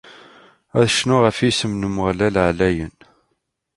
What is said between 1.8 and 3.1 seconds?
Umeɣlal ɛlayen.